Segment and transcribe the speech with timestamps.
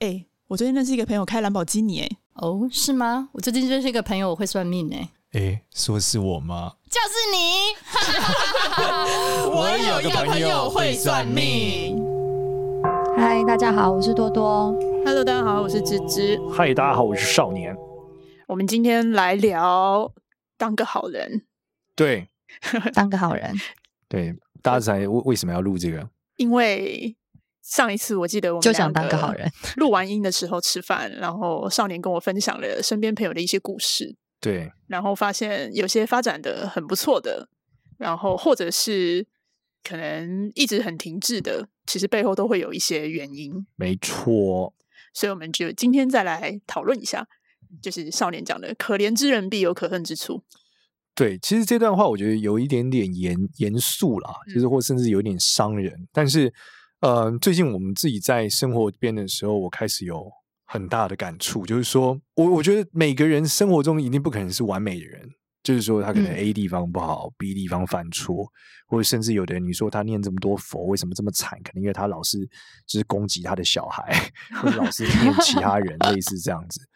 [0.00, 3.28] 哎，我最近认识一个朋友开兰博基尼，哎，哦，是吗？
[3.34, 6.72] 我最近认识一个朋友，我会算命，哎，哎，说是我吗？
[6.88, 7.76] 就是你。
[9.52, 12.02] 我有一个朋友会算命。
[13.18, 14.72] 嗨，大家好，我是多多。
[15.04, 16.40] Hello，大家好，我是芝芝。
[16.50, 17.76] 嗨，大家好，我是少年。
[18.46, 20.10] 我们今天来聊
[20.56, 21.42] 当个好人。
[21.94, 22.26] 对，
[22.94, 23.54] 当个好人。
[24.08, 26.08] 对，大家才为为什么要录这个？
[26.36, 27.14] 因为。
[27.62, 37.48] 上一次我记得我们就想当个好人， 录完音的时候吃饭，然后少年跟我分享了身边朋友的一些故事，对，然后发现有些发展的很不错的，
[37.98, 39.26] 然后或者是
[39.84, 44.72] 可能一直很停滞的，其实背后都会有一些原因，没错，
[45.12, 47.28] 所以我们就今天再来讨论一下，
[47.82, 50.42] 就是少年讲的“可怜之人必有可恨之处”。
[51.14, 56.52] 对，其实这段话我觉得有一点点严严肃啦，就是或甚至有点伤人，嗯、但是。
[57.00, 60.30] 呃，最近我们自己在生活边的时候，我开始有
[60.66, 65.26] 很大的感触，就是说我我觉得每个人生活中一定不可能是完美的人，
[65.62, 68.46] 就是说他可能 A 地方不好、嗯、，B 地方犯错，
[68.86, 71.58] 或者甚至有的人你说他念这么多佛，为什么这么惨？
[71.62, 72.38] 可能因为他老是
[72.86, 76.86] 就是攻击他的小孩，或者老是念其他人，类似这样子。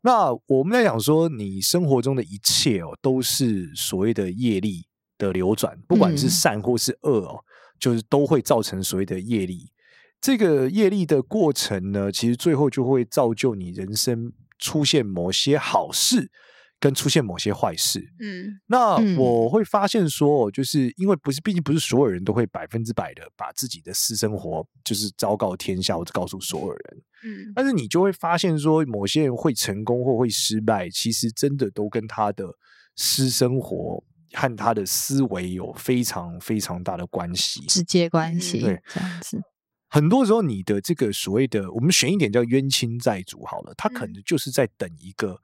[0.00, 7.44] 那我们在讲说，你生活中的一切哦，都是所谓的业力的流转，不管是善或是恶哦。
[7.46, 7.51] 嗯
[7.82, 9.72] 就是都会造成所谓的业力，
[10.20, 16.30] 这个业力的过程呢，其实最后就会造就你人生出现某些好事，
[16.78, 17.98] 跟出现某些坏事。
[18.20, 27.02] 嗯，那我会发现说，就是因为不是，毕竟不是所有人都会百分之百的把自己的私生活就是昭告天下或者告诉所有人。
[27.24, 32.54] 嗯，但是你就会发现说，某些人会成功或会失败，其实真的都跟他的
[32.94, 34.04] 私生活。
[34.34, 38.60] 和他的思维有非常非常大的关系，直接关系。
[38.60, 39.42] 对，这样子。
[39.88, 45.38] 很多时候，你的这个所谓的，我们选一点叫冤亲债主好了，他可能就是在等一个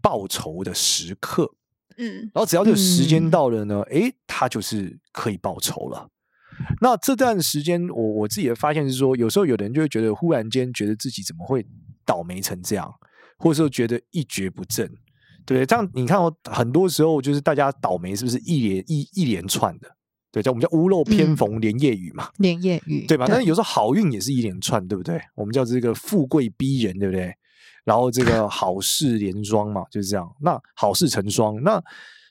[0.00, 1.54] 报仇的时刻。
[1.98, 6.08] 嗯，然后只要这个时间到了呢，诶，他就是可以报仇了。
[6.80, 11.66] 那这段时间，我我自己的发现是说，有时候有的人就会觉得，忽然间觉得自己怎么会
[12.06, 12.90] 倒霉成这样，
[13.36, 14.90] 或者说觉得一蹶不振。
[15.44, 19.88] 对，这样你看哦，很多时候就是大家倒霉，是不是一连一一连串的？
[20.32, 23.26] 对，叫我们叫屋漏偏逢连夜雨嘛，嗯、连夜雨，对吧？
[23.26, 25.20] 对，但是有时候好运也是一连串，对不对？
[25.34, 27.34] 我们叫这个富贵逼人，对不对？
[27.84, 30.30] 然后这个 好事连双嘛，就是这样。
[30.40, 31.82] 那好事成双，那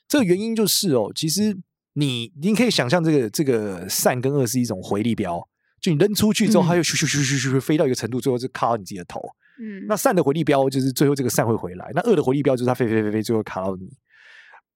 [0.08, 1.54] 这个原因就是哦，其实
[1.92, 5.38] 你你可以想象，这个这个善跟恶是一种回力镖，
[5.78, 9.20] 就你扔出去之后，它又咻咻咻咻咻咻飞到一个程度，最后就卡到你自己的头。
[9.62, 13.90] 嗯，那善的回力镖就是最后这个善会回来，那恶的回力镖就是它飞飞飞飞，最后卡到你。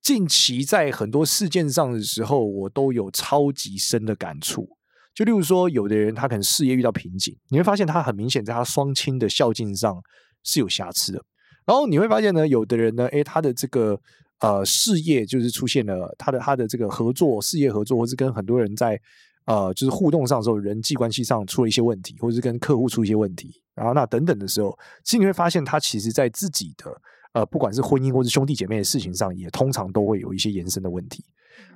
[0.03, 4.69] 近期在很多事件上的时候，我都有超级深的感触。
[5.15, 9.97] 就例如说，有的人他可能事业遇到瓶颈，你会发现他很明显在他双亲的孝敬上
[10.43, 11.25] 是有瑕疵的。
[11.65, 13.99] 然后你会发现呢，有的人呢，诶，他的这个
[14.41, 19.01] 呃事业就是出现了他的他的这个合作事业合作，或是跟很多人在。
[19.47, 27.01] 呃，就是互动上的时候，人际关系上出了一些问题，或者是跟客户出一些问题，然后那等等的时候，其实你会发现他其实在自己的
[27.33, 31.25] 呃，不管是婚姻或是兄弟姐妹的事情上，也通常都会有一些延伸的问题。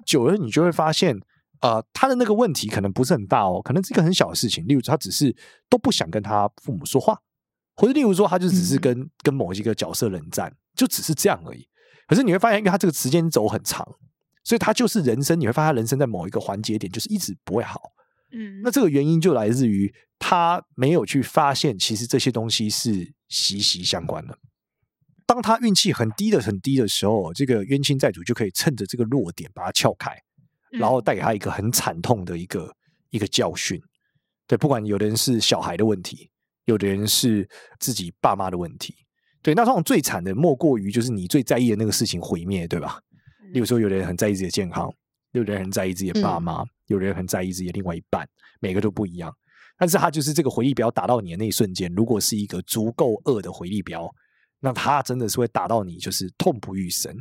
[0.04, 1.18] 久了，你就会发现，
[1.60, 5.34] 呃，他的那个问题可能不是很大哦，可能是一个很小的事情，例如他只是
[5.68, 7.20] 都不想跟他父母说话，
[7.74, 11.68] 或者例如说他就只是跟、嗯、跟某一个角色冷战，就只是这样而已。
[12.06, 13.86] 可是你会发现，因为他这个时间轴很长。
[14.44, 17.92] 所以他就是人生，你会发现他人生在某一个环节点就是一直不会好。
[18.32, 24.38] 嗯，那这个原因就来自于他没有去发现，其实这些东西是息息相关的。
[25.26, 30.16] 当他运气很低的很低的时候，这个冤亲债主就可以趁着这个弱点把他撬开，
[30.70, 32.74] 然后带给他一个很惨痛的一个
[33.10, 33.80] 一个教训。
[34.46, 36.30] 对，不管有的人是小孩的问题，
[36.64, 38.94] 有的人是自己爸妈的问题。
[39.42, 42.98] 对，那这种最惨的莫过于就是你最在意的那个事情毁灭，对吧？
[43.52, 44.92] 例如说，有的人很在意自己的健康，
[45.38, 48.28] 有的人很在意自己的爸妈，嗯、有的人很在意自己的另外一半，
[48.60, 49.34] 每个都不一样。
[49.78, 54.12] 但是他就是这个回力镖打到你的那一瞬间，如果是一个足够恶的回力镖，
[54.60, 57.16] 那他真的是会打到你，就是痛不欲生。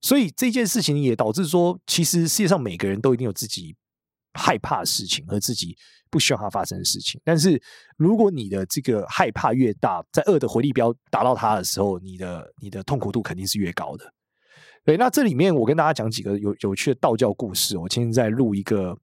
[0.00, 3.76] 所以这件事情也导致说，其实世界上每个人都一定有自己
[4.32, 5.76] 害怕的事情和自己
[6.10, 7.20] 不希望它发生的事情。
[7.22, 7.62] 但是
[7.98, 14.12] 如果你的这个害怕越大，在恶的回力镖打到他的时候，你的你的痛苦度肯定是越高的。
[14.84, 17.78] 对，那这里面我跟大家讲几个有有趣的道教故事。
[17.78, 18.96] 我今天在录一个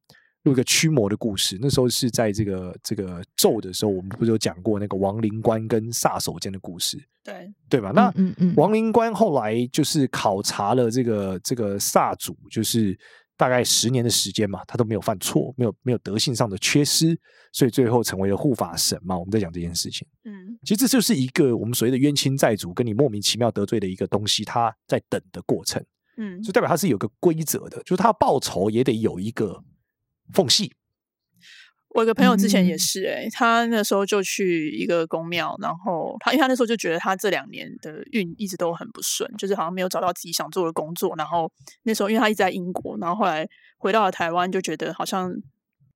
[0.44, 1.58] 录一个驱魔的故事。
[1.62, 6.98] 那时候是在这个这个咒的时候，我们不是有讲过那个王灵官跟撒手间的故事？
[7.24, 7.92] 对，对吧？
[7.94, 8.14] 那
[8.56, 12.98] 王灵官后来就是考察了这个这个煞主，就是
[13.40, 17.18] 大概十年的时间嘛，他都没有犯错，没有没有德性上的缺失，
[17.54, 19.18] 所以最后成为了护法神嘛。
[19.18, 25.82] 我们在讲这件事情，嗯，其实这就是一个我们所谓的冤亲债主跟你莫名其妙得罪的一个东西，他在等的过程，
[26.18, 29.64] 嗯，就代表他是有个规则的，就是他报仇也得有一个
[30.34, 30.74] 缝隙。
[31.96, 41.16] 我有个朋友之前也是、欸，诶、嗯，他那时候就去一个公庙，然后他因为他那时候就觉得他这两年的运一直都很不顺，就是好像没有找到自己想做的工作。
[41.18, 41.52] 然后
[41.84, 43.48] 那时候因为他一直在英国，然后后来
[43.78, 45.34] 回到了台湾，就觉得好像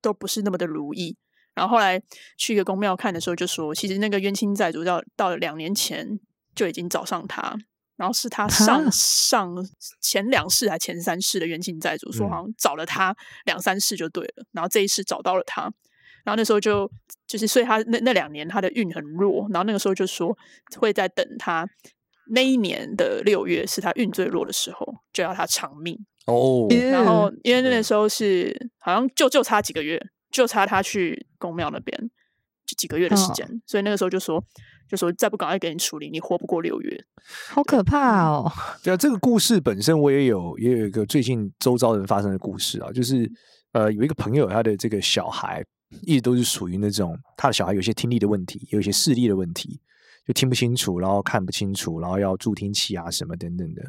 [0.02, 1.16] 都不是那么的如意。
[1.54, 2.02] 然后后来
[2.38, 6.20] 去一个公庙看的时候，就说其实那个冤亲债主到到了两年前
[6.56, 7.56] 就已经找上他。
[8.04, 9.56] 然后是他上上
[10.02, 13.16] 前两世还前三世的冤亲债主说，好像找了他
[13.46, 14.46] 两三世就对了。
[14.52, 15.62] 然后这一世找到了他，
[16.26, 16.92] 然后那时候就
[17.26, 19.48] 就是，所以他那那两年他的运很弱。
[19.52, 20.38] 然后那个时候就说
[20.78, 21.66] 会在等他
[22.32, 26.68] 那一年的六月是他运最弱的时候，就要他偿命哦。
[26.92, 29.98] 然后因为那个时候是好像就就差几个月，
[30.30, 31.98] 就差他去公庙那边
[32.66, 34.44] 就几个月的时间，所以那个时候就说。
[34.88, 37.06] 就说再不赶快给你处理，你活不过六月，
[37.50, 38.52] 好可怕哦！
[38.84, 43.30] 对啊，这个故事本身我也有也有一个最近周遭人发生的故事啊，就是
[43.72, 45.64] 呃有一个朋友他的这个小孩
[46.02, 49.80] 一直都是属于那种他的小孩有些听力的问题，有一些视力的问题，
[50.28, 53.84] 就听不清楚，然后看不清楚，然后要助听器啊什么等等的。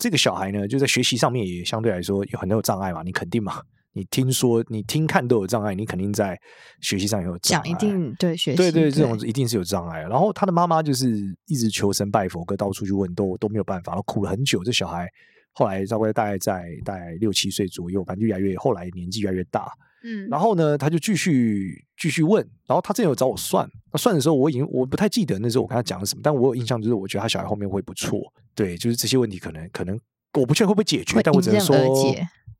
[0.00, 3.62] 这个小孩呢，就在学习上面也相对来说有很多有障碍嘛，你肯定嘛。
[3.92, 6.38] 你听说你听看都有障碍，你肯定在
[6.80, 7.68] 学习上也有障碍。
[7.68, 10.00] 讲一定对学习，对对，这种一定是有障碍。
[10.02, 14.62] 然后他的妈妈就是一直求神拜佛，跟到处去问，都都没有办法，然后苦了很久。
[14.62, 15.08] 这小孩
[15.52, 19.68] 后来大概大概在大概六七岁左右，反正越来越后来年纪越来越大。
[20.04, 22.48] 嗯，然后呢，他就继续继续问。
[22.66, 28.20] 然后他真的有找我算，那算的时候我已经我不太记得那时候我跟他讲了什么，但我有印象就是我觉得他小孩后面会不错。
[28.54, 29.98] 对，就是这些问题可能可能
[30.38, 31.76] 我不确定会不会解决，但我只能说。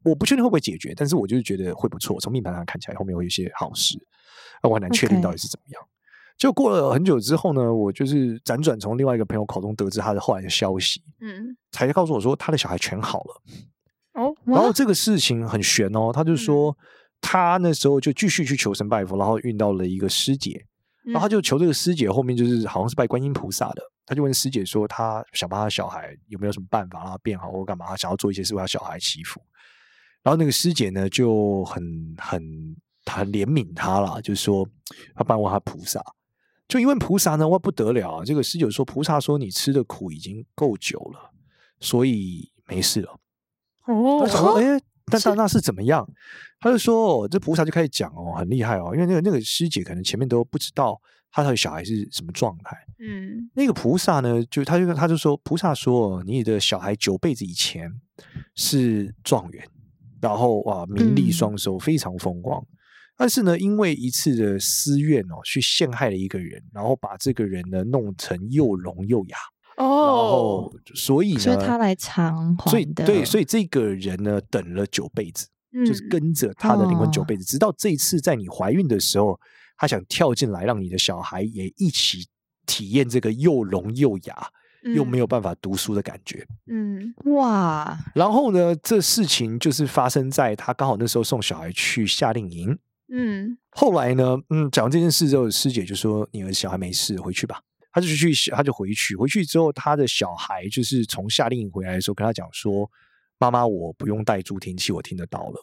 [0.05, 2.19] 我不确定会不会解决，但是我就是觉得会不错。
[2.20, 3.99] 从命盘上看起来，后面会有一些好事，
[4.62, 5.82] 我很难确定到底是怎么样。
[6.38, 13.43] 就.过了很久之后呢，我就是辗转从另外一个朋友口中得知他的后来的消息，嗯，才告诉我说他的小孩全好了。
[14.14, 16.75] 哦，然后这个事情很悬哦，他就说
[17.20, 20.64] 他那时候就继续去求神拜佛，然后遇到了一个师姐，
[21.05, 29.41] 然后他就求这个师姐，后面就是好像是拜观音菩萨的，他就问师姐说他想帮他小孩有没有什么办法让他变好或干嘛，他想要做一些事为他小孩祈福。
[30.22, 32.76] 然后那个师姐呢就很很
[33.06, 34.69] 很怜悯他啦，就是说
[35.14, 36.02] 他帮我他菩萨，
[36.69, 38.25] 就因为菩萨呢，哇不得了啊！
[38.25, 41.32] 这个师姐说菩萨说你吃的苦已经够久了，
[41.81, 43.19] 所以没事了。
[43.87, 46.06] 哦，他想说哎，但但那是怎么样？
[46.61, 51.00] 他就说这菩萨就开始讲哦，很厉害哦，因为那个那个师姐可能前面都不知道
[51.32, 52.76] 他的小孩是什么状态。
[52.99, 57.90] 嗯，那个菩萨呢，就他就他就说菩萨说你的小孩九辈子以前
[58.55, 59.67] 是状元。
[60.20, 62.61] 然后啊，名利双收，非常风光。
[62.61, 62.76] 嗯、
[63.17, 69.37] 但是呢，因为一次的私怨哦，去陷害了一个人，然后把这个人呢弄成又聋又哑。
[69.76, 72.70] 哦，然后所以呢，所以他来偿还。
[72.70, 79.40] 所以对，所以这个人呢，等了九辈子，嗯、就是跟着他的灵魂九辈子，哦、直到这一次在你怀孕的时候，
[79.78, 82.26] 他想跳进来，让你的小孩也一起
[82.67, 84.34] 体验这个又聋又哑。
[84.94, 92.79] 又没有办法读书的感觉，嗯，哇，然后呢，这事情就是发生在他刚好那时候送小孩去夏令营，
[93.12, 97.61] 嗯，后来呢，嗯，讲完这件事之后，师姐就说：“你的小孩没事，回去吧。”
[97.93, 102.89] 他就去，他就回去，回去之后，他的小孩就是从夏令营回来的时候，跟他讲说
[103.39, 105.60] ：“妈妈，我不用带助听器，我听得到了，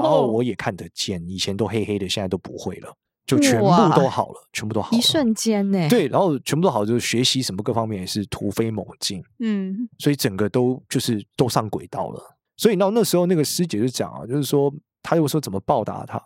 [0.00, 2.94] 然后我也看得见，以前都黑黑的，现在都不会了。”
[3.26, 5.88] 就全部都好了，全部都好了，一瞬间呢？
[5.88, 12.36] 对，然后全部都好，就是学习什么各方面也是突飞猛进，嗯，所以整个都就是都上轨道了。
[12.56, 16.22] 所以到那时候，那个师姐就讲啊，就是说，他又说怎么报答他？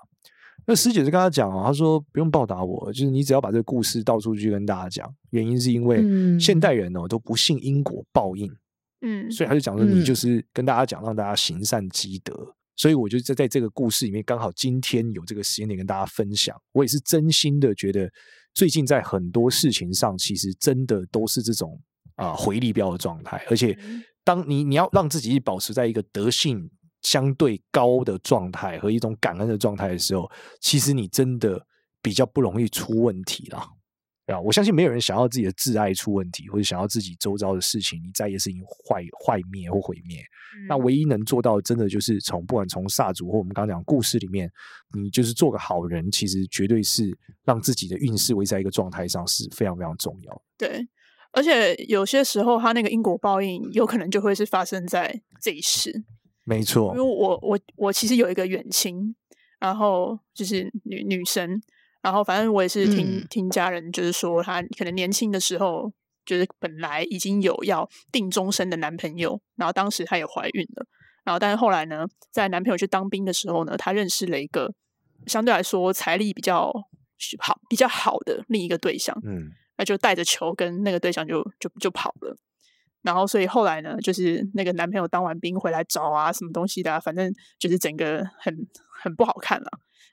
[0.67, 5.15] 那师姐就跟他讲啊，他说不用报答我，就是你只要把这个故事到处去跟大家讲。
[5.31, 6.05] 原因是因为
[6.39, 8.49] 现代人哦都不信因果报应，
[9.01, 12.55] 嗯，所以他就讲说，你就是跟大家讲，让大家行善积德。
[12.81, 16.57] 所以我就在在这个故事里面，刚好今天有这个时间点跟大家分享。
[16.73, 18.11] 我也是真心的觉得，
[18.55, 21.79] 最近在很多事情上，其实真的都是这种
[22.15, 23.37] 啊、呃、回力镖的状态。
[23.51, 23.79] 而且，
[24.25, 26.71] 当你你要让自己保持在一个德性
[27.03, 30.27] 相对高的状态和一种感恩的状态的时候，
[30.63, 31.61] 其实你真的
[32.01, 33.47] 比较不容易出问题
[34.31, 34.41] 了。
[34.41, 40.21] 我相信没有人想要自己的挚爱出问题，或者想要自己周遭的事情，你在意的事情坏坏灭或毁灭。
[40.57, 44.51] 嗯、那唯一能做到，真的就是从不管从萨主或我们刚刚讲故事里面，
[44.95, 50.43] 你就是做个好人，其实绝对是让自己的运势维持在一个状态上是非常非常重要。
[50.59, 50.87] 对，
[51.33, 56.05] 而且有些时候，他那个因果报应有可能就会是发生在这一世。
[56.45, 59.15] 没错，因为我我我其实有一个远亲，
[59.61, 61.61] 然后就是女女生，
[62.03, 65.93] 然后反正我也是听、嗯、听家人就是说，她可能年轻的时候
[66.25, 70.87] 就是本来已经有要定终身的男朋友，然后当时她也怀孕了，
[71.25, 74.73] 然后但是后来呢，在男朋友去当兵的时候呢，她认识了一个
[75.27, 76.73] 相对来说财力比较
[77.39, 82.37] 好、比较好的另一个对象，嗯，那就带着球跟那个对象就就就跑了。
[83.03, 88.55] 然后，所以后来呢，就是那个男朋友当完兵回来找啊，什么东西的、啊，反正就是整个很
[89.03, 89.71] 很不好看了。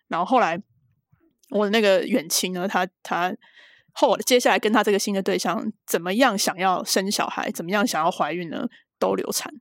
[0.08, 0.58] 然后后来，
[1.50, 3.36] 我的那个远亲呢，他他
[3.94, 8.68] 后接下来跟他这个新的对象，怎么样想要生小孩，怎么样想要怀孕呢，
[9.00, 9.51] 都流产。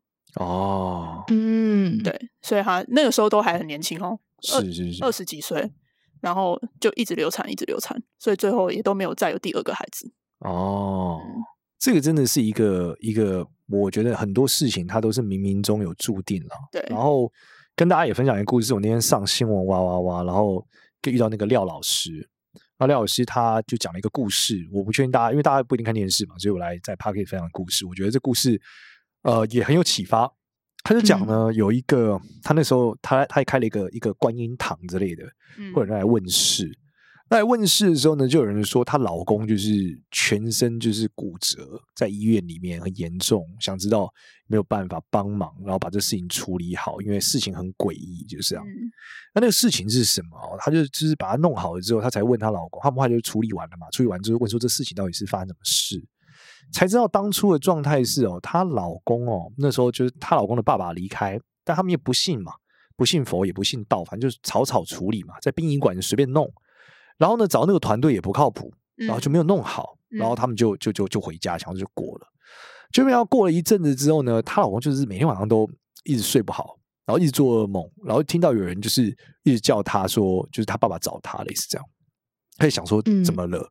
[0.40, 5.73] 哦，嗯，对，所以他那个时候都还很年轻哦，是是是，二十几岁，
[6.21, 10.12] 然后就一直流产，一直流产，所以最后也都没有再有第二个孩子。
[10.40, 11.21] 哦。
[11.23, 11.43] 嗯
[11.78, 16.50] 这个真的是一个一个，我觉得很多事情它都是冥冥中有注定了。
[16.73, 17.31] 对，然后
[17.76, 18.73] 跟大家也分享一个故事。
[18.73, 20.64] 我那天上新闻哇哇哇，然后就
[21.11, 22.29] 遇到那个廖老师，
[22.79, 24.69] 那廖老师他就讲了一个故事。
[24.73, 27.87] 我不确定大家，因为大家不一定看电视嘛，所以我来在 Pocket 分享故事。
[27.87, 28.61] 我觉得这故事
[29.23, 30.33] 呃也很有启发。
[30.85, 35.25] 他就讲呢，嗯、有一个他那时候他他也开了一个一个观音堂之类的，
[35.75, 36.71] 或者来问事。
[37.26, 44.09] 嗯那来问世的时候呢，就有人说她老公就是全身就是骨折，在医院里面很严重，想知道
[44.47, 48.64] 没有办法帮忙，然后把这事情处理好，因为事情很诡异，就是这样。
[48.64, 48.71] 嗯、
[49.35, 50.38] 那那个事情是什么？
[50.61, 56.00] 她就就是把它弄好了之后，她才问她老公，他们后来就处理完了嘛，处理完之后问说这事情到底是发生什么事，
[56.73, 62.52] 才知道当初的状态是哦，她老公哦那时候就是她老公的爸爸离开，但他们也不信嘛，
[62.95, 66.49] 不信佛也不信道，反正就是草草处理嘛，在殡仪馆随便弄。
[67.19, 72.27] 然后呢，找那个团队也不靠谱，然后就没有弄好，嗯、然后他们就就就就回家，然后就过了。
[72.93, 75.69] 就没想到过了一阵子之后呢，她老公就是每天晚上都
[76.05, 79.07] 一直睡不好，然后一直做噩梦，然后听到有人就是
[79.43, 81.87] 一直叫他说，就是他爸爸找他，类似这样。
[82.59, 83.59] 他就想说怎么了？
[83.59, 83.71] 嗯、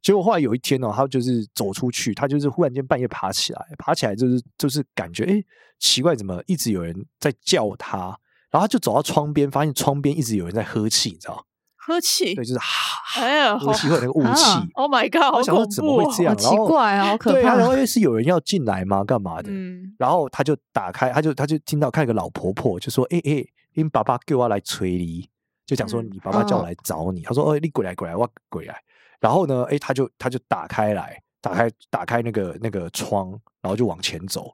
[0.00, 5.42] 结果后来有一天呢、哦，他就是走出去，他就是忽然间半夜爬起来，爬起来就是就是感觉哎
[5.78, 8.16] 奇怪，怎么一直有人在叫他？
[8.50, 11.44] 然后他就走到窗边，发现窗边一直有人在喝气，你知道？
[11.86, 14.50] 喝气，对，就是哈，哎呀，喝气会有那个雾气。
[14.74, 15.32] Oh my god！
[15.36, 16.34] 我想说怎么会这样？
[16.34, 17.54] 好奇怪啊，好可怕。
[17.54, 19.04] 然后是有人要进来吗？
[19.04, 19.52] 干嘛的？
[19.96, 25.28] 然后他就打开，他就他就听到看一个老婆婆就说：“哎哎，你爸爸叫我来催你，
[25.64, 28.76] 就讲说你爸爸叫我来找你。”他说：“哦，你过来过来，我过来。”
[29.20, 33.30] 然后呢，哎，他就他就打开来，打开打开那个那个窗，
[33.62, 34.50] 然后就往前走，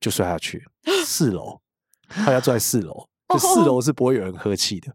[0.00, 0.64] 就摔下去
[1.04, 1.60] 四楼。
[2.08, 4.92] 他要坐在四楼，就四楼是不会有人喝气的。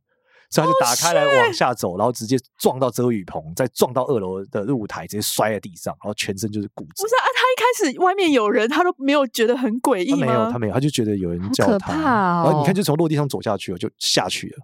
[0.49, 7.03] 所以他就打开来往下走，然后直接撞到遮雨棚，再撞到二楼的露台，直接摔在地上，然后全身就是骨折。
[7.03, 10.17] 不是啊，他一开始外面有人，他都没有觉得很诡异吗？
[10.19, 11.93] 他没有，他没有，他就觉得有人叫他。
[11.93, 14.57] 然后你看，就从落地上走下去了，就下去了。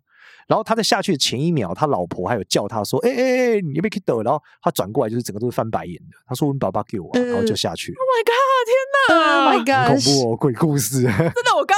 [0.45, 3.23] 然后他在下去的前一秒，他老婆还有叫他说：“哎哎
[3.55, 6.17] 哎，你别去抖。”然后他转过来，就是整个都是翻白眼的。
[6.27, 7.97] 他说：“我爸爸给我。”然后就下去了。
[7.97, 8.67] Oh my god！
[8.67, 8.75] 天
[9.07, 9.87] 哪！Oh my god！
[9.87, 11.03] 恐怖哦，鬼故事。
[11.03, 11.77] 真的，我刚。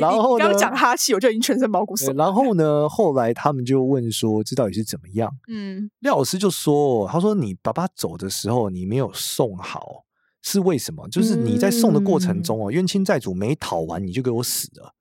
[0.00, 2.16] 然后呢，刚讲哈气，我就已经全身毛骨悚然。
[2.16, 10.04] 然后呢，后来他们就问说：“这到底是怎么样？”嗯，廖老师就说：“他说你爸爸走的时候，你没有送好，
[10.42, 11.08] 是为什么？
[11.08, 14.92] 就是你在送的过程中哦，冤亲债主没讨完，你就给我死了，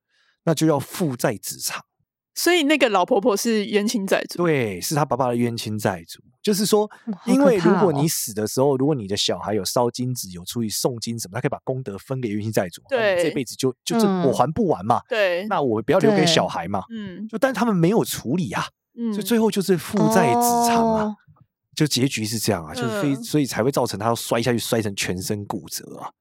[0.43, 1.83] 那就要负债子偿。”
[2.35, 6.21] 所以那个老婆婆是冤亲债主，对，是她爸爸的冤亲债主。
[6.43, 6.87] 就是说，
[7.25, 18.63] 因为如果你死的时候，如果你的小孩有烧金纸，有出去诵经什么，他可以把功德分给冤亲债主，对，这辈子就就是我还不完嘛，对，那我不要留给小孩嘛，嗯，就但是他们没有处理啊，
[18.95, 21.15] 嗯，所以最后就是负债子偿啊，
[21.75, 26.11] 就结局是这样啊，就是非所以才会造成他要摔下去，摔成全身骨折啊。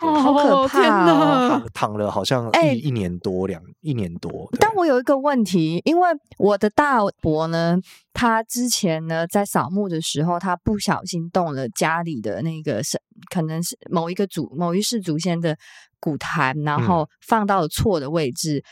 [0.00, 1.48] 哦，好可怕哦！
[1.48, 4.48] 躺躺了好像一一年多两一年多。
[4.60, 7.76] 但我有一个问题，因为我的大伯呢，
[8.12, 13.00] 他之前呢在扫墓的时候，他不小心动了家里的那个是
[13.34, 15.56] 可能是某一个祖某一世祖先的
[15.98, 18.62] 骨坛，然后放到了错的位置，嗯、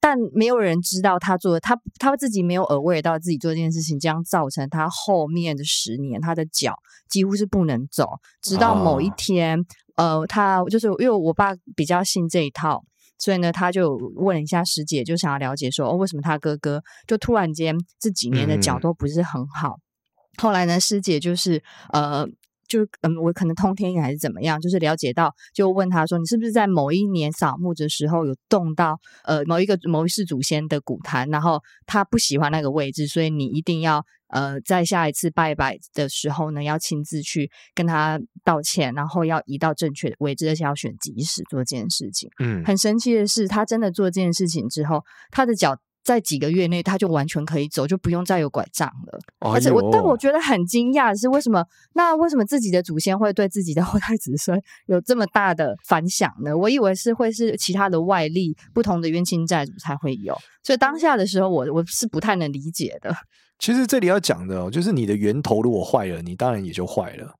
[0.00, 6.74] 但没有人知道他做他他自己没有 aware 到自己做这件事情，这样造成他后面的十年他的脚
[7.08, 9.64] 几乎是不能走，直到某一天。
[9.94, 12.82] 啊呃，他就是因为我爸比较信这一套，
[13.18, 19.78] 所以呢，他就问了一下师姐，就想要了解说，哦，为什么他哥哥就突然间这几年的脚都不是很好？
[19.78, 22.26] 嗯、后来呢，师姐就是呃
[22.66, 34.04] 就嗯，我可能通天眼还是怎么样，就是了解到，就问他说，你是不是在某一年扫墓的时候有动到呃某一个某一世祖先的骨坛，然后他不喜欢那个位置，所以你一定要
[34.34, 42.28] 呃在下一次拜拜的时候呢，要亲自去跟他道歉，然后要移到正确的位置，而且要选及时做这件事情。
[42.42, 45.78] 嗯，很神奇的是，他真的做这件事情之后，他的脚。
[46.04, 49.18] 在几个月内，他就完全可以走，就不用再有拐杖了。
[49.38, 51.64] 哎、而且我，但我觉得很惊讶的是，为什么？
[51.94, 56.54] 那为什么自己的祖先会对自己的后代子孙 有这么大的反响呢？
[56.54, 60.36] 我以为是会是其他的外力、不同的冤亲债主才会有。
[60.62, 63.16] 所以当下的时候我，我我是不太能理解的。
[63.58, 67.34] 其实这里要讲的，哦就是你的源头如果坏了，你当然也就坏了。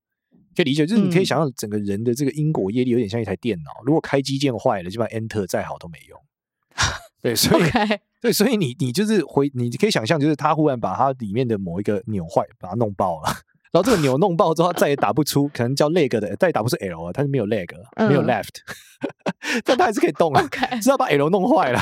[0.57, 6.19] 可以理解，就是你可以想象整个人的这个因果业力有点像一台电脑，如果开机键坏了，基本上 Enter 再好都没用。
[7.21, 7.63] 对，所以。
[8.21, 13.29] 对，所以你你就是回，你可以想象，就是他忽然把它里面的某一个扭坏，把它弄爆了，
[13.75, 17.67] 然后这个钮弄爆之后，它再也打不出， 可能叫 leg 的，再也打不出 L 啊，它是没有 leg，
[18.09, 18.55] 没有 left，
[19.03, 20.49] 嗯、但它还是可以动啊.
[20.81, 21.81] 是要把 L 弄坏了。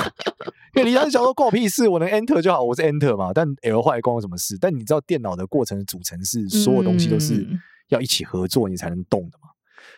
[0.75, 4.57] 因为李安想说，关我屁事，我能 enter 就好，我是 enter 嘛，但 L 坏关我什么事？
[4.59, 7.47] 但你知道电脑的过程的组成是所有东西都是
[7.91, 9.51] 要一起合作，你才能动的嘛。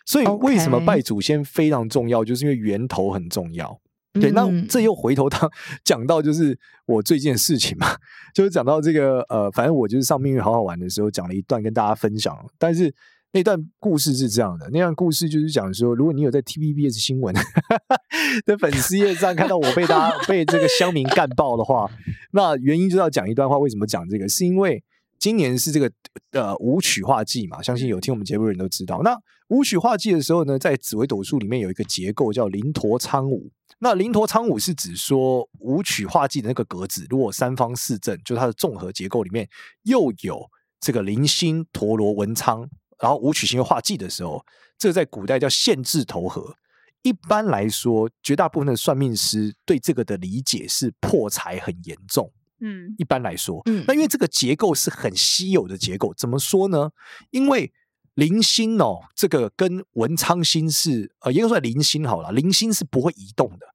[0.04, 3.78] 所以为什么拜祖先非常重要，就是因为源头很重要。
[4.20, 5.50] 对，那这又回头到
[5.84, 6.56] 讲到就是
[6.86, 7.88] 我最近的事情嘛，
[8.34, 12.94] 就是讲到这个呃，反正我就是上命运好好玩的时候讲了一段跟大家分享，但是
[13.32, 17.34] 那段故事是这样的，那段故事就是讲说，如果你有在 TVBS 新闻
[18.46, 21.90] 的粉丝页上看到我被大家 被这个乡民干爆的话，
[22.32, 23.58] 那原因就是要讲一段话。
[23.58, 24.28] 为什么讲这个？
[24.28, 24.82] 是因为
[25.18, 25.90] 今年是这个
[26.32, 29.00] 呃武曲化忌嘛，相信有听我们节目的人都知道。
[29.02, 29.16] 那
[29.48, 33.50] 武曲化忌的时候呢，在紫微斗数里面有一个结构叫临陀苍梧。
[33.78, 39.48] 那临陀苍梧是指说武曲化忌的那个格子，如果三方四正，就它的综合结构里面
[39.82, 40.48] 又有
[40.80, 42.68] 这个灵星陀罗文昌，
[42.98, 44.44] 然后武曲星又化忌的时候，
[44.78, 46.54] 这个在古代叫限制投合。
[47.02, 52.32] 一般来说，绝大部分的算命师对这个的理解是破财很严重。
[52.60, 56.90] 嗯，一般来说，嗯，那因为这个结构是很稀有的结构，怎么说呢？
[57.30, 57.72] 因为
[58.14, 63.66] 零星哦，这个跟文昌星是呃，应该说零星好了，零星是不会移动的。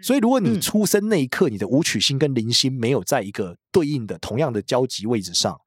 [0.00, 5.60] 所以，如果你出生那一刻，你的武曲星跟零星没有在一个对应的同样的交集位置上，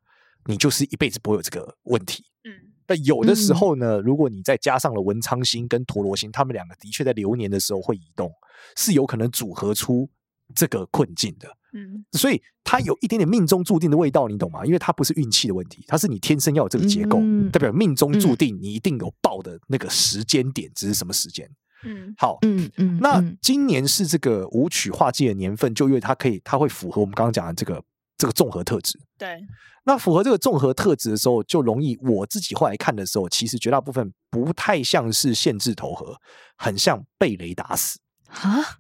[0.46, 2.24] 你就是一辈子不会有这个问题。
[2.46, 8.32] 嗯，但有的时候呢，如果你再加上了文昌星跟陀罗星，他们两个的确在流年的时候会移动，
[8.78, 10.10] 是有可能组合出
[10.56, 11.50] 这个困境的。
[11.74, 14.66] 嗯，所以它有一点点命中注定的味道，你懂吗？
[14.66, 17.20] 因为它不是运气的问题，它是你天生要有这个结构，
[17.52, 21.50] 代表命中注定你一定有报的那个时间点，只是什么时间？
[21.86, 27.84] 嗯，好，嗯嗯，那今年是这个舞曲化忌的年份，就因为它可以，它会符合我们刚刚讲的这个
[28.18, 28.98] 这个综合特质。
[29.18, 29.42] 对，
[29.84, 36.16] 那符合这个综合特质的时候，就容易我自己后来看的时候，其实绝大部分不太像是限制投合，
[36.56, 38.78] 很像被雷打死啊。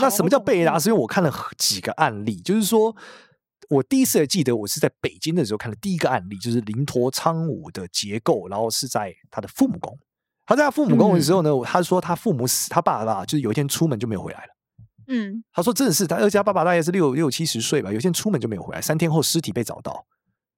[0.00, 0.88] 那什么叫被雷打死？
[0.88, 2.94] 因为我看了几个案例，就是说
[3.68, 9.98] 我第一次记得我是在北京的时候看的第一个案例，就是临陀昌武的结构，然后是在他的父母宫。
[10.46, 14.48] 他在他父母宫的时候呢，嗯、他说他父母死，他爸爸就是有一天出门就没有回来了。
[15.06, 20.04] 嗯，他说真的是他，而且他爸爸大概是六六七十岁吧，有一天出门就没有回来，三天后尸体被找到，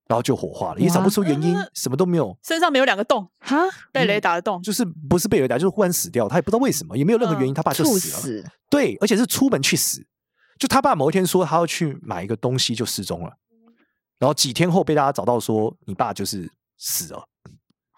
[0.09, 3.57] 然后就火化了，也找不出原因，嗯、什么都没有，身上没有两个洞哈，
[3.93, 8.19] 被雷打的洞，就是不是被雷打，就是忽然死掉，他也不知道为什么，也没有任何原因，他爸就死了。
[8.19, 10.07] 死对，而且是出门去死，
[10.59, 13.33] 就他爸某一天说他要去买一个东西就失踪了，
[14.19, 17.23] 然后几天后被大家找到说你爸就是死了。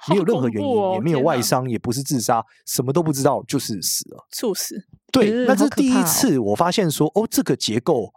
[0.09, 4.77] 没有任何原因，哦、也没有外伤，也不是自杀，什么都不知道，就是死了，猝死。
[5.11, 8.09] 对，那这是第一次我发现说，哦，这个结构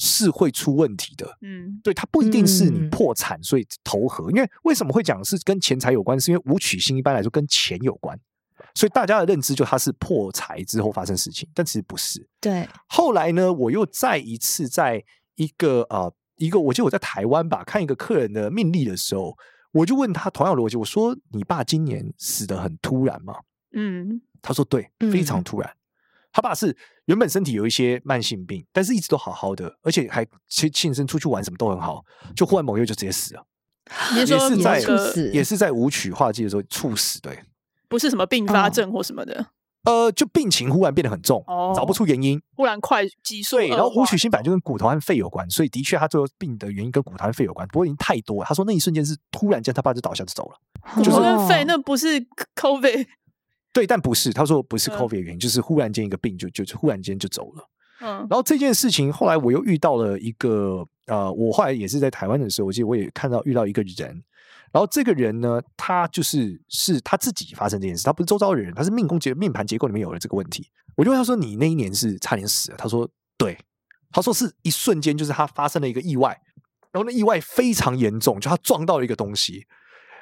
[0.00, 1.36] 是会出问题的。
[1.42, 6.18] 嗯，对，它不一定是你破产所以投合，嗯、因为为什么会讲是跟钱财有关？
[6.18, 8.18] 是因为武曲星一般来说跟钱有关，
[8.74, 12.26] 所以大家的认知就它是破财之后发生事情，但其实不是。
[12.40, 15.04] 对，后来呢，我又再一次在
[15.36, 19.36] 一个呃一个，我记得我在台湾吧，看一个客人的命例的时候。
[19.72, 23.36] 我就问他同样的逻辑，我说：“你爸今年死的很突然吗？”
[23.72, 25.70] 嗯，他说：“对，非常突然。
[25.70, 25.78] 嗯”
[26.32, 32.04] 他爸是原本身体有一些慢性病，但是一直都好好的，而且还庆庆生出去玩什么都很好，
[32.36, 33.44] 就忽然某月就直接死了。
[34.14, 34.80] 也是在
[35.32, 37.42] 也是在武曲化忌的时候猝死，对，
[37.88, 39.40] 不是什么并发症或什么的。
[39.40, 39.46] 哦
[39.82, 43.56] 呃，就病情忽然变得很重，哦、找不出原因，忽然快激素。
[43.56, 47.66] 对，然后武曲星本来就跟骨头和肺有关，所以的确他最后病的原因跟骨头和肺有关。
[47.68, 50.58] 不过已经太多了，他说那一瞬间是突然间他爸就倒下就走了。
[50.96, 52.20] 骨头跟肺那不是
[52.60, 53.06] COVID？
[53.72, 57.68] 对，但不是，他说不是 COVID 的原因，嗯、就是忽然间一个病就就忽然间就走了。
[58.00, 64.22] 嗯，然后这件事情后来我又遇到了一个呃，我后来也是在台湾的时候，我记得我也看到遇到一个人。
[64.72, 70.68] 然后这个人呢，他就是是他自己发生这件事，他不是周遭的人，他是命宫结命盘结构里面有了这个问题。
[70.96, 73.58] 我就问他说：“你那一年是差点死了？”他说：“对。”
[74.12, 76.38] 他说：“是一瞬间，就是他发生了一个意外，
[76.92, 79.66] 然后那意外非常严重，就他撞到了一个东西，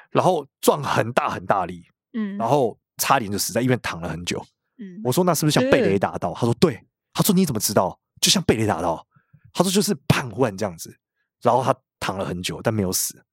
[0.09, 1.83] 然后撞很大很大力，
[2.13, 4.39] 嗯，然后差点就死在医院躺了很久。
[4.77, 6.33] 嗯，我说那是不是像被雷打到？
[6.35, 6.79] 他说对。
[7.11, 7.99] 他说你怎么知道？
[8.21, 9.05] 就像被雷打到。
[9.51, 10.95] 他说就是判换这样子，
[11.41, 13.23] 然后他躺了很久，但没有死。”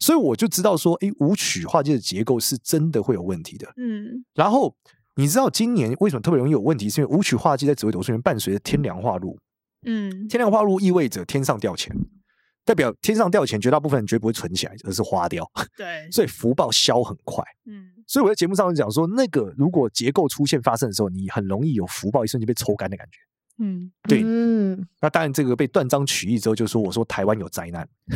[0.00, 3.66] 所以我就知道说，哎，武曲化忌的结构是真的会有问题的。
[3.76, 4.74] 嗯，然后
[5.16, 6.88] 你知道今年为什么特别容易有问题？
[6.88, 9.36] 是因为武曲化忌在紫微斗数里面伴随着天梁化禄。
[9.84, 11.92] 嗯，天梁化禄意味着天上掉钱，
[12.68, 15.50] 代表天上掉钱，绝大部分人绝对不会存起来，而是花掉。
[15.74, 17.42] 对，所以福报消很快。
[17.64, 23.18] 嗯，所以我在节目上就讲说，那个如果结构出现发生的时候，你很容易有福报一瞬间被抽干的感觉。
[23.58, 24.22] 嗯，对。
[24.24, 27.88] 嗯，那当然这个被断章取义之后，就说我说台湾有灾难。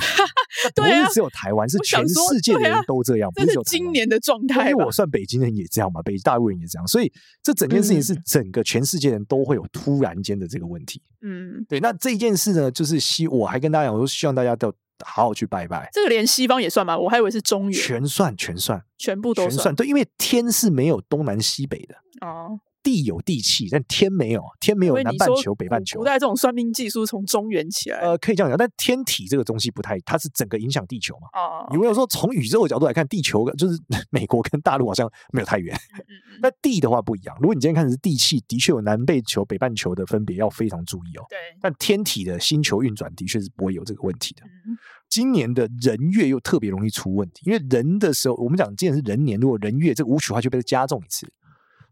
[0.76, 3.28] 不是只有台湾，是全世界的人都这样。
[3.33, 11.02] 不是今年的状态，因为我算北京人也这样嘛，北大陆人也这样，所以这整件事情是整个全世界人都会有突然间的这个问题。
[11.22, 11.81] 嗯，对。
[11.81, 14.72] 那这件事呢，就是希我还跟大家讲，我说希望大家都
[15.05, 15.88] 好好去拜拜。
[15.92, 16.96] 这个连西方也算吗？
[16.96, 19.74] 我还以为是中原，全算全算，全部都算。
[19.74, 22.61] 对，因为天是没有东南西北的哦。
[22.82, 26.00] 地有地气，但天没有，天没有南半球、北半球。
[26.00, 28.58] 古代这种算命技术从中原起来，呃，可以这样讲。
[28.58, 31.28] 但天体这个东西不太，它是整个影响地球嘛。
[31.32, 31.68] 哦。
[31.72, 33.78] 有没有说从宇宙的角度来看，地球就是
[34.10, 35.74] 美国跟大陆好像没有太远。
[35.96, 36.40] 嗯。
[36.40, 37.36] 那地的话不一样。
[37.40, 41.24] 如果你今天看的是地气，的确有南半球、北半球的分别，要非常注意哦。
[41.28, 41.38] 对。
[41.60, 44.42] 但天体的星球运转的确是不会有这个问题的。
[44.66, 44.76] 嗯。
[45.08, 51.30] 今年的人月又特别容易出问题，因为人的时候，我们讲今年是人年，如果人月这个武曲化就被加重一次。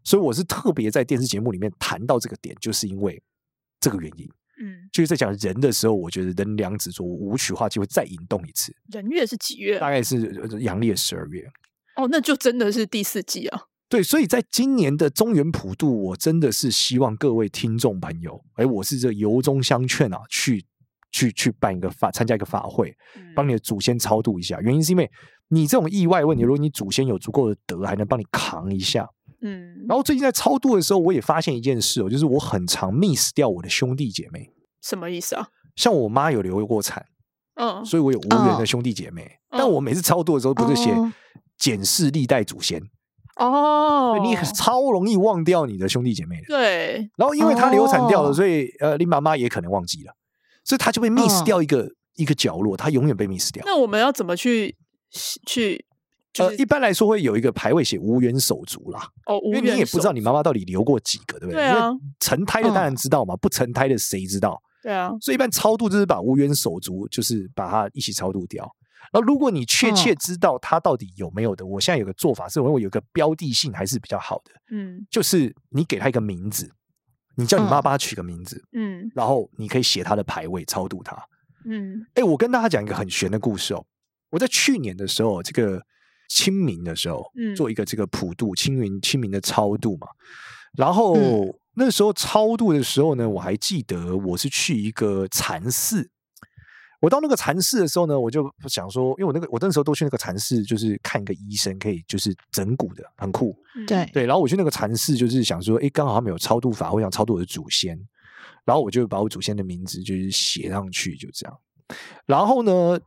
[0.03, 3.21] 所以我是特别在电视节目里面谈到这个点，就是因为
[3.79, 4.29] 这个原因。
[4.63, 8.75] 嗯，就是在讲人的时候，我觉得人梁子座舞曲化就会再引动一次。
[8.91, 9.79] 人月是几月？
[9.79, 10.19] 大概是
[10.59, 11.43] 阳历十二月。
[11.95, 13.61] 哦，那就真的是第四季啊。
[13.89, 20.63] 对，所以在今年的中原普渡，我真的是希望各位听众朋友，哎，我是这由衷相劝啊，去
[21.11, 22.95] 去去办一个法，参加一个法会，
[23.35, 24.61] 帮你的祖先超度一下。
[24.61, 25.09] 原因是因为
[25.49, 29.05] 你这种意外问题，如果你祖先有足够的德，还能帮你扛一下。
[29.43, 34.51] 嗯，然后最近在超度的时候，我也发现一件事哦，就是我很常 miss 掉我的兄弟姐妹。
[34.81, 35.47] 什么意思啊？
[35.75, 37.05] 像我妈有流过产，
[37.55, 39.23] 嗯，所以我有无缘的兄弟姐妹。
[39.49, 40.95] 嗯、但我每次超度的时候，不是写
[41.57, 42.81] 检视历代祖先
[43.37, 46.47] 哦，你超容易忘掉你的兄弟姐妹的。
[46.47, 47.09] 对。
[47.17, 50.13] 然后因为他流产掉了，所以呃，你妈妈也可能忘记了，
[50.63, 53.63] 所以他就被 miss 掉一个、嗯、一个角落，他永远被 miss 掉。
[53.65, 54.75] 那我们要怎么去
[55.47, 55.85] 去？
[56.33, 61.55] 就是、呃，一般来说会有一个牌位写无缘手足啦，哦，因为你也不知道你妈妈到底留过几个，对不对？
[61.55, 64.61] 对啊，成胎的当然知道嘛，嗯、不成胎的谁知道？
[64.81, 68.63] 对啊，所以一般超度就是把无缘手足，就是把它一起超度掉。
[69.11, 76.71] 然后如果你确切知道他到底有没有的，嗯、我现在有个做法是，我认为有个标的性还是比较好的，嗯，就是你给他一个名字，
[77.35, 81.15] 你叫你妈帮他取个名字，嗯，然后你可以写他的牌位超度他，
[81.65, 83.85] 嗯，哎，我跟大家讲一个很玄的故事哦，
[84.29, 85.81] 我在去年的时候这个。
[86.33, 90.07] 清明的时候，嗯做一个这个普渡，清明清明的超度嘛。
[90.77, 96.09] 然后、嗯、那时候超度的时候呢，我还记得我是去一个禅寺。
[97.01, 103.55] 我到那个禅寺的时候呢，我就想说，因为我那个我那时候都去那个禅寺，就是看一个医生，可以就是整骨的，很酷。
[103.87, 104.25] 对对。
[104.25, 107.99] 然后我去那个禅寺，就是想说，哎，刚好他们有超度法，我想超度我的祖先。
[108.63, 111.57] 然后我就把我祖先的名字就是写上去，就这样。
[112.27, 112.99] 然后呢，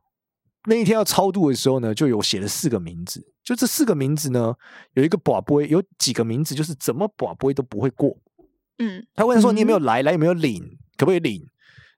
[0.66, 3.24] 那一天要超度的时候呢，就有写了四个名字。
[3.42, 4.54] 就这四个名字呢，
[4.94, 8.16] 有一个跋杯，有几个名字就是怎么跋杯都不会过。
[8.78, 10.02] 嗯，他问说你有没有来？
[10.02, 10.62] 来有没有领？
[10.96, 11.46] 可不可以领？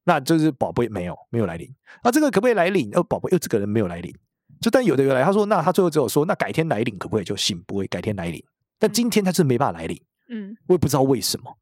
[0.04, 1.72] 那就是跋杯没有，没有来领。
[2.02, 2.90] 那这个可不可以来领？
[2.94, 4.12] 哦，跋杯又这个人没有来领。
[4.60, 7.24] 就但有的有来，他说那他最后只有说那改天来领可不可以？
[7.24, 8.44] 就行不会改天来领。
[8.78, 10.02] 但今天他是没办法来领。
[10.28, 11.56] 嗯，我也不知道为什么。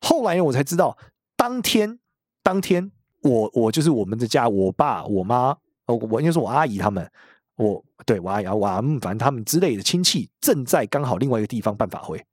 [0.00, 0.96] 后来我才知道，
[1.36, 1.98] 当天
[2.42, 2.90] 当天
[3.22, 5.58] 我我就是我们的家，我爸我妈。
[5.86, 7.08] 哦，我应该是我阿姨他们，
[7.56, 12.24] 我对我阿姨、我阿姆，反正他们之类的亲戚正在刚好另外一个地方办法会，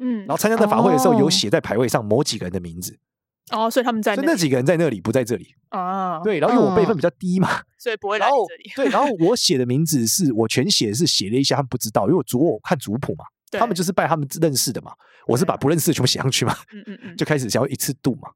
[0.00, 2.98] 嗯，然后参加这法会的时候，有写在牌位上某几个人的名字，
[3.50, 14.92] 哦，所以他们在那，那几个人在那里，不在这里啊，对，然后因为我辈分比较低嘛，所以不会来这里，对，然后我写的名字是我全写是写了一些，他们不知道，因为我族我看族谱嘛，他们就是拜他们认识的嘛，
[15.26, 18.30] 我是把不认识的全部写上去嘛，嗯嗯嗯，就开始想要一次度嘛，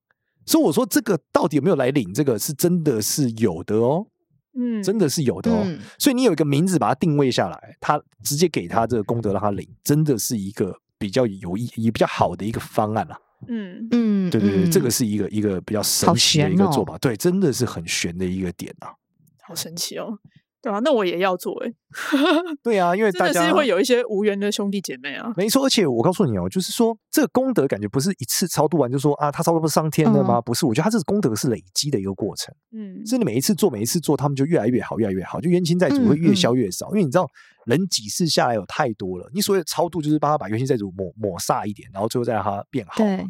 [0.45, 2.13] 所以我说这个到底有没有来领？
[2.13, 4.07] 这个是真的是有的哦。
[4.55, 13.19] 嗯，真的是有的哦，嗯、所以你有一个名字把它定位下来，他直接给他这个功德让他领，真的是一个比较有意义、比较好的一个方案啦。
[13.47, 18.95] 嗯嗯，对对对，嗯、这个是一个一个比较神奇的一个做法，哦、对，真的是很玄的一个点呐、啊，
[19.43, 20.19] 好神奇哦。
[20.61, 21.73] 对啊，那我也要做哎。
[22.63, 25.33] 对啊，因为大家是会有一些无缘的兄弟姐妹啊。
[25.37, 30.39] 没错，而且我告诉你哦，就是说这个功德感觉不是一次超度完就说啊，他超度不是上天的吗？
[30.39, 32.53] 嗯、不是，我觉得他这个功德是累积的一个过程。
[32.73, 36.89] 嗯，所以你每一次做，每一次做，他们就越来越好，越来越好，就冤亲债主会越消越少。
[36.89, 37.27] 嗯嗯、因为你知道，
[37.67, 42.97] 人几世下来有太多了，你所谓的超度就是帮他把冤亲债主抹抹煞一点，然后最后再让他变好。
[42.97, 43.25] 对。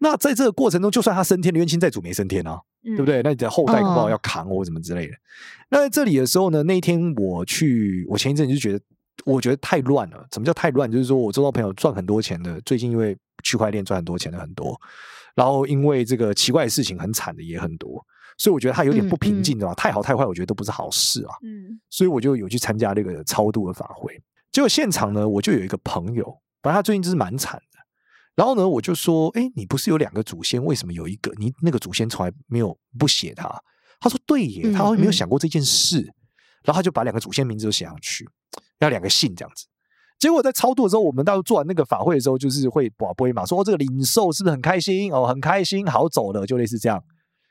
[0.00, 3.22] 那在这个过程中，就算他升天的冤亲债主没升天啊，嗯、对不对？
[3.22, 5.12] 那你的后代不知道要扛我什么之类的。
[5.14, 5.18] 哦、
[5.70, 8.80] 那在这里的时候呢，那一天我去，我前一阵就觉得，
[9.24, 10.26] 我觉得太乱了。
[10.32, 10.90] 什么叫太乱？
[10.90, 14.80] 就是说我周遭朋友赚很多钱的，最近因为区块链赚很多钱的很多，
[15.34, 18.04] 然后因为这个奇怪的事情很惨的也很多，
[18.38, 19.72] 所以我觉得他有点不平静对吧。
[19.72, 21.34] 嗯嗯、太好太坏，我觉得都不是好事啊。
[21.42, 24.20] 嗯，所以我就有去参加那个超度的法会。
[24.50, 26.24] 结果现场呢，我就有一个朋友，
[26.62, 27.60] 反正他最近就是蛮惨。
[28.38, 33.52] 然后呢，我就说，哎，你不是有两个祖先，为什么有一个你那个祖先从来没有不写他？
[33.98, 36.02] 他说对耶，他好像没有想过这件事。
[36.02, 36.14] 嗯嗯、
[36.62, 38.24] 然后他就把两个祖先名字都写上去，
[38.78, 39.66] 要两个姓这样子。
[40.20, 45.12] 结果在超度的时候，我们到时候做完那个法会的时候，就是会保杯嘛，说这个领受是不是很开心？
[45.12, 47.02] 哦，很开心，好走了，就类似这样。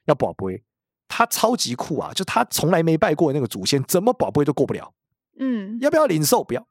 [0.05, 0.63] 要保杯，
[1.09, 2.13] 他超级酷啊！
[2.13, 4.93] 就他从来没拜过那个祖先，怎么保杯都过不了。
[5.37, 6.41] 嗯，要不要领受？
[6.43, 6.65] 不要。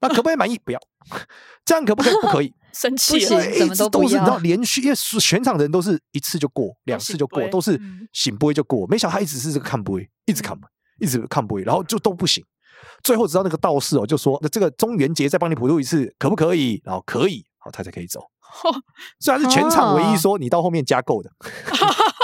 [0.00, 0.58] 那可不可以满意？
[0.58, 0.80] 不要。
[1.64, 2.14] 这样可不可以？
[2.20, 2.54] 不可以。
[2.72, 4.04] 生气了，什么都不要。
[4.04, 7.80] 都是你知道，连续因为全场的人都是一次就过，两次就过，都是
[8.12, 8.86] 醒不会就过。
[8.86, 10.66] 没想到他一直是这个看不会，一直看不，
[11.00, 12.44] 一直看不会，然后就都不行。
[13.02, 18.20] 最后直到那个道士哦，就说：“那这个中元节再帮你普渡一次，可不可以？”然后可以，好，他才可以走。
[19.20, 21.30] 虽然是全场唯一说你到后面加购的。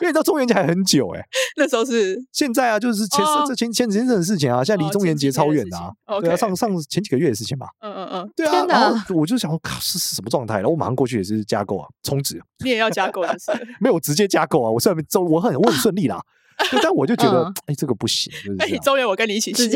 [0.00, 1.22] 因为到中元节还很久哎，
[1.56, 2.18] 那时候是。
[2.32, 10.56] 现在啊，就是前这前前几天的事情啊，现在离中元节超远的啊，对啊，上上前几个月的事情嘛，嗯嗯嗯，对啊，然后我就想，靠，是是什么状态？
[10.56, 13.52] 然后我马上过去也是加购啊，充值，你也要加购是？
[13.80, 16.20] 没有直接加购啊，我虽然周我很我很顺利啦，
[16.82, 19.52] 但我就觉得哎，这个不行，哎，周元我跟你一起。
[19.52, 19.68] 去，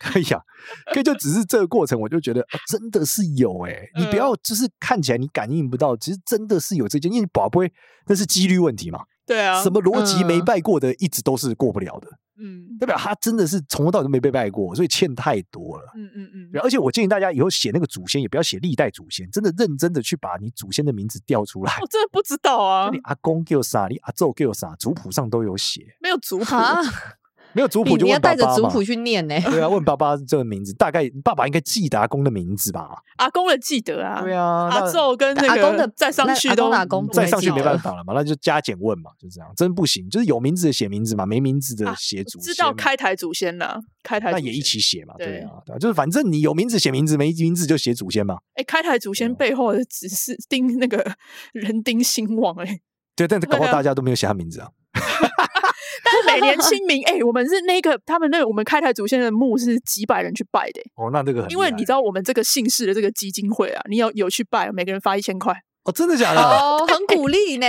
[0.00, 0.40] 可以啊，
[0.92, 7.72] 可以就只是这个过程，我就觉得啊真的是有哎，你不要就是看起来你感应不到，其实真的是有这件，因为宝贝
[8.06, 9.00] 那是几率问题嘛。
[9.26, 12.08] 对啊，什么逻辑没拜过的，一直都是过不了的。
[12.38, 15.84] 嗯，代表他真的是从头到尾都没被拜过，所以欠太多了。
[15.96, 16.50] 嗯嗯嗯。
[16.62, 21.72] 而且我建议大家以后写那个祖先，也不要写历代祖先，真的认真的去把你祖先的名字调出来。
[21.80, 25.96] 我真的不知道啊，你阿公叫啥，你阿祖叫啥，族谱上都有写。
[26.00, 26.44] 没有族谱。
[27.56, 29.34] 没有族谱就问爸爸嘛，你要带着族谱去念呢？
[29.40, 33.02] 对啊，问爸爸这个名字，大概爸爸应该记得阿公的名字吧？
[33.16, 34.20] 阿公的记得啊。
[34.20, 36.70] 对啊，阿祖跟那个阿公的再上去都
[37.10, 39.50] 再上去没办法了嘛，那就加减问嘛，就这样。
[39.56, 42.52] 真不行，就是有名字的写名字嘛，没名字的写祖先。
[42.52, 45.14] 知道开台祖先了，开台那也一起写嘛。
[45.16, 48.36] 对啊，对啊，就是反正你有名字写名字，没名字就写祖先嘛。
[48.56, 51.16] 哎，开台祖先背后的只是丁那个
[51.54, 52.80] 人丁兴旺哎。
[53.16, 54.68] 对，但是搞不好大家都没有写他名字啊。
[56.06, 60.90] 但是每年 清明，哎、欸，我们是那个他们那个我们开台祖先的墓是几百人去拜的、欸。
[60.94, 65.52] 哦，那这个很因为你知道我们这个姓氏的这个基金会啊，你有有去拜，每个人发一千块。
[65.84, 66.40] 哦，真的假的？
[66.40, 67.66] 哦，很鼓励呢。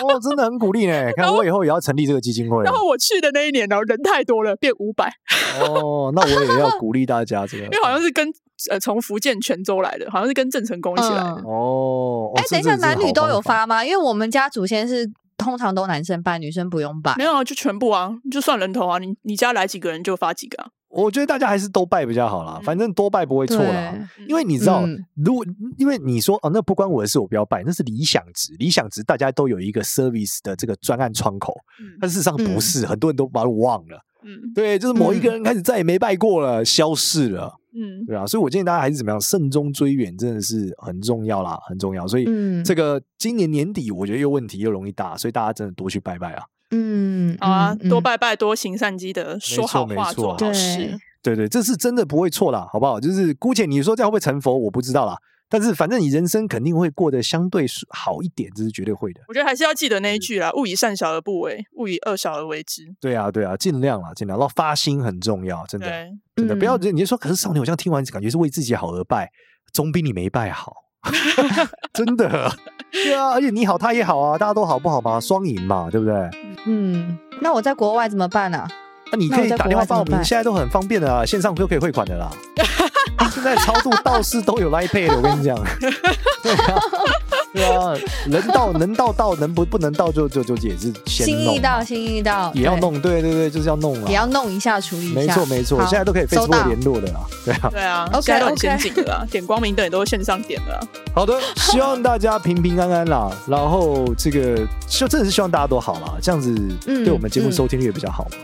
[0.00, 1.10] 哦，真的很鼓励呢。
[1.16, 2.62] 看我以后也要成立这个基金会。
[2.62, 5.12] 然后我去的那一年呢，人太多了，变五百。
[5.60, 8.28] 哦，那我也要鼓励大家这个， 因为好像是跟
[8.70, 11.42] 呃从福建泉州来的，好像是跟郑成功一起来的。
[11.44, 13.84] 哦，哎，等一下，男女都有发吗？
[13.84, 15.10] 因为我们家祖先是。
[15.40, 17.14] 通常都男生拜，女生不用拜。
[17.16, 18.98] 没有啊，就全部啊，就算人头啊。
[18.98, 20.68] 你你家来几个人就发几个啊。
[20.88, 23.94] 我觉得大家还是都拜比较好啦，嗯、反正多拜不会错啦。
[24.28, 25.44] 因为你知道，嗯、如果
[25.78, 28.52] 因为你说哦，那不关我的事，我不要拜，那是理想值。
[28.58, 34.04] 理想值大家都有一个 service 的这个专案窗口，嗯、但事实上不是，嗯、很多人都把我忘了。
[34.24, 37.59] 嗯，对，就是某一个人开始再也没拜过了，嗯、消失了。
[37.72, 42.06] 嗯，对啊，所以我建议大家还是怎么样，慎终追远，真的是很重要啦，很重要。
[42.06, 42.24] 所以，
[42.64, 46.42] 这个今年年底，我觉得又问题又容易大，所以大家真的多去拜拜啊。
[46.72, 50.98] 嗯，好啊，多拜拜，多行善积德，说好话，做好事。
[51.22, 52.98] 对对，这是真的不会错啦，好不好？
[52.98, 55.16] 就是姑且你说这样会不会成佛，我不知道啦。
[55.50, 59.20] 但是反正你人生肯定会过得相对好一点，这是绝对会的。
[59.26, 62.84] 我觉得还是要记得那一句啦：勿以善小而不为，勿以恶小而为之。
[63.00, 64.38] 对啊，对啊，尽量啦，尽量。
[64.38, 65.90] 然后发心很重要，真的，
[66.36, 66.76] 真的不要。
[66.76, 69.28] 你就说，可是少年，我这样听完感觉是为自己好而拜，
[69.72, 70.72] 总比你没拜好。
[71.92, 72.52] 真的，
[72.92, 75.18] 对啊，而且你好，他也好啊，大家都好不好嘛？
[75.18, 76.14] 双赢嘛，对不对？
[76.66, 78.68] 嗯，那我在国外怎么办呢、啊？
[79.10, 82.30] 那你可以打电话报名，现在都很方便的啊，线上都可以汇款的啦。
[83.32, 85.56] 现在超度道士都有 Line Pay 的，我跟你讲。
[86.42, 86.80] 对啊。
[87.52, 87.92] 对啊，
[88.26, 100.80] 能到能到到，能不不能到就就就也是先心意到，心意到，也要弄，对对对，就是要弄了，也要弄一下，处理一下，没错没错，现在都可以 Facebook 联络的啦，对啊，对啊，现在都很先进的啦，点光明灯也都线上点的。
[101.12, 106.54] 好的，希望大家平平安安啦，然后这个就真的是希望大家都好啦，这样子
[106.86, 108.28] 对我们节目收听率也比较好。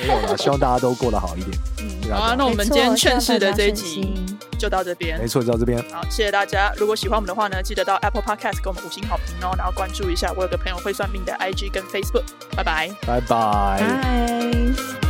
[0.00, 1.58] 没有啦，希望大家都过得好一点。
[1.80, 4.14] 嗯，好啊，那我们今天劝世的这一集
[4.58, 5.18] 就到这边。
[5.18, 5.78] 没错，就到这边。
[5.92, 6.72] 好，谢谢大家。
[6.76, 12.24] 如果喜欢我们的话呢，记得到 Apple Podcast 给我们五星好评哦，然后关注一下我有个朋友会算命的 IG 跟 Facebook。
[12.56, 15.05] 拜拜，拜拜。